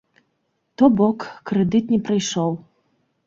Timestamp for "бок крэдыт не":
1.01-1.99